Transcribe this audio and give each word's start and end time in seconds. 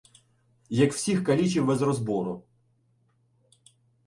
Як 0.69 0.93
всіх 0.93 1.23
калічив 1.23 1.65
без 1.65 1.81
розбору 1.81 2.43